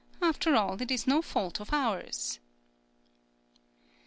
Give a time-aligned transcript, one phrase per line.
[0.19, 2.39] After all, it is no fault of ours!"